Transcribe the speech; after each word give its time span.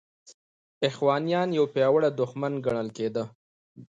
هونیان 0.95 1.49
یو 1.57 1.65
پیاوړی 1.73 2.09
دښمن 2.19 2.53
ګڼل 2.65 2.87
کېده. 2.97 3.23